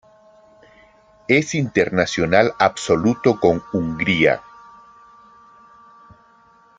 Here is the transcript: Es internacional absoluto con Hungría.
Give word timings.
Es 1.27 1.53
internacional 1.53 2.55
absoluto 2.57 3.39
con 3.39 3.61
Hungría. 3.71 4.41